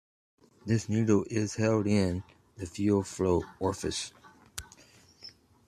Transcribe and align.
This 0.65 0.89
needle 0.89 1.27
is 1.29 1.57
held 1.57 1.85
in 1.85 2.23
the 2.57 2.65
fuel 2.65 3.03
flow 3.03 3.43
orifice. 3.59 4.11